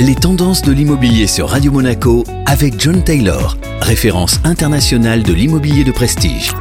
Les 0.00 0.14
tendances 0.14 0.62
de 0.62 0.70
l'immobilier 0.70 1.26
sur 1.26 1.48
Radio 1.48 1.72
Monaco 1.72 2.22
avec 2.46 2.80
John 2.80 3.02
Taylor, 3.02 3.56
référence 3.80 4.38
internationale 4.44 5.24
de 5.24 5.32
l'immobilier 5.32 5.82
de 5.82 5.90
prestige. 5.90 6.52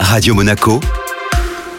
Radio 0.00 0.34
Monaco, 0.34 0.80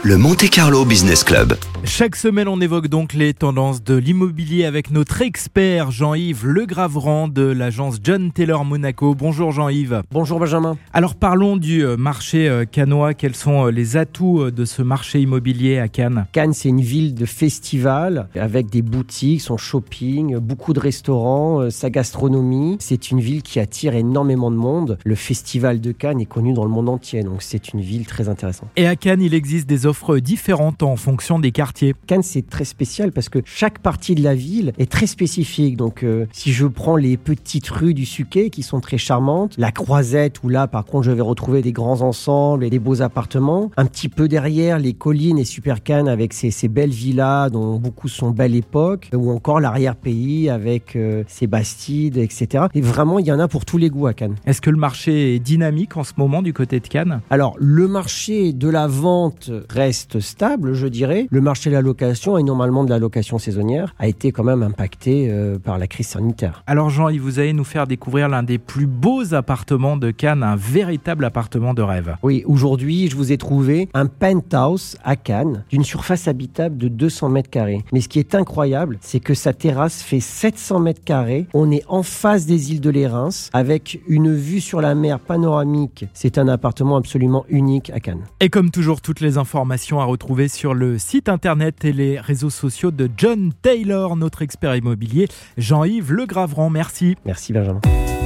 le 0.01 0.17
Monte 0.17 0.49
Carlo 0.49 0.85
Business 0.85 1.25
Club. 1.25 1.57
Chaque 1.83 2.15
semaine, 2.15 2.47
on 2.47 2.61
évoque 2.61 2.87
donc 2.87 3.13
les 3.13 3.33
tendances 3.33 3.83
de 3.83 3.95
l'immobilier 3.95 4.65
avec 4.65 4.91
notre 4.91 5.21
expert 5.21 5.91
Jean-Yves 5.91 6.45
Legravrand 6.45 7.27
de 7.27 7.43
l'agence 7.43 7.99
John 8.03 8.31
Taylor 8.31 8.63
Monaco. 8.63 9.15
Bonjour 9.15 9.51
Jean-Yves. 9.51 10.03
Bonjour 10.11 10.39
Benjamin. 10.39 10.77
Alors 10.93 11.15
parlons 11.15 11.57
du 11.57 11.83
euh, 11.83 11.97
marché 11.97 12.47
euh, 12.47 12.65
cannois. 12.65 13.13
Quels 13.13 13.35
sont 13.35 13.67
euh, 13.67 13.71
les 13.71 13.97
atouts 13.97 14.51
de 14.51 14.65
ce 14.65 14.81
marché 14.81 15.21
immobilier 15.21 15.79
à 15.79 15.87
Cannes? 15.87 16.27
Cannes, 16.31 16.53
c'est 16.53 16.69
une 16.69 16.81
ville 16.81 17.13
de 17.13 17.25
festival 17.25 18.27
avec 18.35 18.69
des 18.69 18.81
boutiques, 18.81 19.41
son 19.41 19.57
shopping, 19.57 20.37
beaucoup 20.37 20.73
de 20.73 20.79
restaurants, 20.79 21.69
sa 21.69 21.89
gastronomie. 21.89 22.77
C'est 22.79 23.11
une 23.11 23.19
ville 23.19 23.41
qui 23.41 23.59
attire 23.59 23.95
énormément 23.95 24.51
de 24.51 24.57
monde. 24.57 24.97
Le 25.03 25.15
festival 25.15 25.81
de 25.81 25.91
Cannes 25.91 26.21
est 26.21 26.25
connu 26.25 26.53
dans 26.53 26.65
le 26.65 26.71
monde 26.71 26.89
entier, 26.89 27.23
donc 27.23 27.41
c'est 27.41 27.73
une 27.73 27.81
ville 27.81 28.05
très 28.05 28.29
intéressante. 28.29 28.69
Et 28.75 28.87
à 28.87 28.95
Cannes, 28.95 29.21
il 29.21 29.33
existe 29.33 29.67
des 29.67 29.85
offres 29.89 30.19
différentes 30.19 30.83
en 30.83 30.95
fonction 30.95 31.39
des 31.39 31.51
quartiers 31.51 31.95
Cannes, 32.07 32.23
c'est 32.23 32.47
très 32.47 32.63
spécial 32.63 33.11
parce 33.11 33.27
que 33.27 33.39
chaque 33.45 33.79
partie 33.79 34.15
de 34.15 34.23
la 34.23 34.35
ville 34.35 34.71
est 34.77 34.89
très 34.89 35.07
spécifique. 35.07 35.75
Donc, 35.75 36.03
euh, 36.03 36.25
si 36.31 36.53
je 36.53 36.65
prends 36.65 36.95
les 36.95 37.17
petites 37.17 37.67
rues 37.69 37.93
du 37.93 38.05
Suquet 38.05 38.49
qui 38.49 38.63
sont 38.63 38.79
très 38.79 38.97
charmantes, 38.97 39.55
la 39.57 39.71
Croisette 39.71 40.43
où 40.43 40.49
là, 40.49 40.67
par 40.67 40.85
contre, 40.85 41.05
je 41.05 41.11
vais 41.11 41.21
retrouver 41.21 41.61
des 41.61 41.71
grands 41.71 42.01
ensembles 42.01 42.63
et 42.63 42.69
des 42.69 42.79
beaux 42.79 43.01
appartements. 43.01 43.71
Un 43.77 43.85
petit 43.85 44.09
peu 44.09 44.27
derrière, 44.27 44.79
les 44.79 44.93
collines 44.93 45.39
et 45.39 45.45
Super 45.45 45.83
Cannes 45.83 46.07
avec 46.07 46.33
ces, 46.33 46.67
belles 46.67 46.89
villas 46.91 47.49
dont 47.49 47.77
beaucoup 47.77 48.07
sont 48.07 48.31
belle 48.31 48.55
époque, 48.55 49.09
ou 49.13 49.31
encore 49.31 49.59
l'arrière-pays 49.59 50.49
avec 50.49 50.95
euh, 50.95 51.23
ses 51.27 51.47
bastides, 51.47 52.17
etc. 52.17 52.65
Et 52.75 52.81
vraiment, 52.81 53.19
il 53.19 53.25
y 53.25 53.31
en 53.31 53.39
a 53.39 53.47
pour 53.47 53.65
tous 53.65 53.77
les 53.77 53.89
goûts 53.89 54.07
à 54.07 54.13
Cannes. 54.13 54.35
Est-ce 54.45 54.61
que 54.61 54.69
le 54.69 54.77
marché 54.77 55.35
est 55.35 55.39
dynamique 55.39 55.97
en 55.97 56.03
ce 56.03 56.13
moment 56.17 56.41
du 56.41 56.53
côté 56.53 56.79
de 56.79 56.87
Cannes? 56.87 57.21
Alors, 57.29 57.55
le 57.59 57.87
marché 57.87 58.53
de 58.53 58.69
la 58.69 58.87
vente 58.87 59.51
reste 59.79 60.19
stable, 60.19 60.73
je 60.73 60.87
dirais. 60.87 61.27
Le 61.31 61.39
marché 61.39 61.69
la 61.69 61.81
location 61.81 62.37
et 62.37 62.43
normalement 62.43 62.83
de 62.83 62.89
la 62.89 62.99
location 62.99 63.39
saisonnière 63.39 63.95
a 63.97 64.07
été 64.09 64.33
quand 64.33 64.43
même 64.43 64.61
impacté 64.61 65.29
euh, 65.29 65.57
par 65.57 65.77
la 65.77 65.87
crise 65.87 66.07
sanitaire. 66.07 66.63
Alors 66.67 66.89
Jean, 66.89 67.07
il 67.07 67.21
vous 67.21 67.39
allez 67.39 67.53
nous 67.53 67.63
faire 67.63 67.87
découvrir 67.87 68.27
l'un 68.27 68.43
des 68.43 68.57
plus 68.57 68.87
beaux 68.87 69.33
appartements 69.33 69.95
de 69.95 70.11
Cannes, 70.11 70.43
un 70.43 70.57
véritable 70.57 71.23
appartement 71.23 71.73
de 71.73 71.81
rêve. 71.81 72.17
Oui, 72.23 72.43
aujourd'hui 72.45 73.07
je 73.07 73.15
vous 73.15 73.31
ai 73.31 73.37
trouvé 73.37 73.87
un 73.93 74.07
penthouse 74.07 74.97
à 75.05 75.15
Cannes 75.15 75.63
d'une 75.69 75.85
surface 75.85 76.27
habitable 76.27 76.77
de 76.77 76.89
200 76.89 77.29
mètres 77.29 77.49
carrés. 77.49 77.85
Mais 77.93 78.01
ce 78.01 78.09
qui 78.09 78.19
est 78.19 78.35
incroyable, 78.35 78.97
c'est 78.99 79.21
que 79.21 79.33
sa 79.33 79.53
terrasse 79.53 80.03
fait 80.03 80.19
700 80.19 80.81
mètres 80.81 81.03
carrés. 81.05 81.47
On 81.53 81.71
est 81.71 81.85
en 81.87 82.03
face 82.03 82.45
des 82.45 82.73
îles 82.73 82.81
de 82.81 82.89
l'Érins 82.89 83.29
avec 83.53 84.01
une 84.09 84.35
vue 84.35 84.59
sur 84.59 84.81
la 84.81 84.93
mer 84.93 85.21
panoramique. 85.21 86.05
C'est 86.13 86.37
un 86.37 86.49
appartement 86.49 86.97
absolument 86.97 87.45
unique 87.47 87.91
à 87.91 88.01
Cannes. 88.01 88.25
Et 88.41 88.49
comme 88.49 88.71
toujours, 88.71 88.99
toutes 88.99 89.21
les 89.21 89.37
informations 89.37 89.68
à 89.71 90.03
retrouver 90.05 90.47
sur 90.47 90.73
le 90.73 90.97
site 90.97 91.29
internet 91.29 91.85
et 91.85 91.93
les 91.93 92.19
réseaux 92.19 92.49
sociaux 92.49 92.91
de 92.91 93.09
John 93.17 93.51
Taylor, 93.61 94.15
notre 94.15 94.41
expert 94.41 94.75
immobilier, 94.75 95.27
Jean-Yves 95.57 96.11
Legravrand. 96.11 96.69
Merci. 96.69 97.15
Merci 97.25 97.53
Benjamin. 97.53 97.81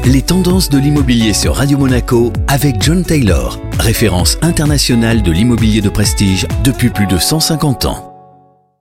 Les 0.06 0.22
tendances 0.22 0.70
de 0.70 0.78
l'immobilier 0.78 1.34
sur 1.34 1.56
Radio 1.56 1.78
Monaco 1.78 2.32
avec 2.48 2.82
John 2.82 3.04
Taylor, 3.04 3.60
référence 3.80 4.38
internationale 4.42 5.22
de 5.22 5.32
l'immobilier 5.32 5.82
de 5.82 5.90
prestige 5.90 6.48
depuis 6.64 6.90
plus 6.90 7.08
de 7.08 7.18
150 7.18 7.86
ans. 7.86 8.13